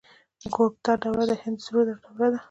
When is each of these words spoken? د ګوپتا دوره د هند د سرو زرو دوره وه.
د 0.41 0.43
ګوپتا 0.55 0.93
دوره 1.03 1.23
د 1.29 1.33
هند 1.41 1.57
د 1.59 1.63
سرو 1.65 1.79
زرو 1.87 2.01
دوره 2.05 2.27
وه. 2.31 2.39